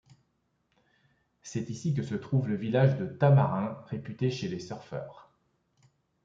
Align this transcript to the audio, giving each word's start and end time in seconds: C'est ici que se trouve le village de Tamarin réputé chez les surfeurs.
C'est 1.43 1.69
ici 1.69 1.93
que 1.93 2.01
se 2.01 2.15
trouve 2.15 2.47
le 2.49 2.55
village 2.55 2.97
de 2.97 3.05
Tamarin 3.05 3.83
réputé 3.87 4.31
chez 4.31 4.47
les 4.47 4.57
surfeurs. 4.57 5.29